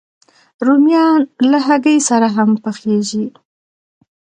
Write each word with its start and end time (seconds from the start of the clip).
رومیان 0.67 1.19
له 1.51 1.59
هګۍ 1.67 1.97
سره 2.09 2.27
هم 2.35 2.49
پخېږي 2.63 3.25